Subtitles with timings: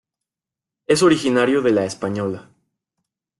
[0.87, 2.49] Es originario de La Española.